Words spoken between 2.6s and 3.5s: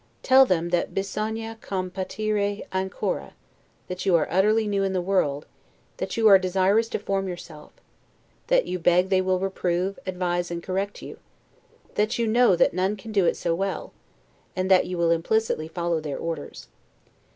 ancora',